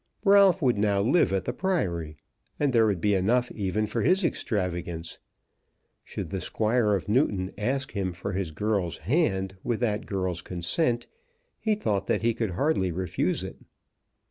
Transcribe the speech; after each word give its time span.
Ralph 0.25 0.63
would 0.63 0.79
now 0.79 0.99
live 1.03 1.31
at 1.31 1.45
the 1.45 1.53
Priory, 1.53 2.17
and 2.59 2.73
there 2.73 2.87
would 2.87 3.01
be 3.01 3.13
enough 3.13 3.51
even 3.51 3.85
for 3.85 4.01
his 4.01 4.25
extravagance. 4.25 5.19
Should 6.03 6.29
the 6.31 6.41
Squire 6.41 6.95
of 6.95 7.07
Newton 7.07 7.51
ask 7.55 7.91
him 7.91 8.11
for 8.11 8.31
his 8.31 8.51
girl's 8.51 8.97
hand 8.97 9.57
with 9.63 9.79
that 9.81 10.07
girl's 10.07 10.41
consent, 10.41 11.05
he 11.59 11.75
thought 11.75 12.07
that 12.07 12.23
he 12.23 12.33
could 12.33 12.49
hardly 12.57 12.91
refuse 12.91 13.43
it. 13.43 13.57